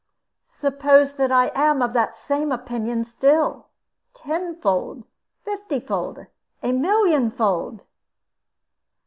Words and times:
"Suppose 0.41 1.13
that 1.17 1.31
I 1.31 1.51
am 1.53 1.83
of 1.83 1.93
the 1.93 2.11
same 2.13 2.51
opinion 2.51 3.05
still? 3.05 3.67
Tenfold, 4.15 5.03
fiftyfold, 5.45 6.25
a 6.63 6.71
millionfold?" 6.71 7.83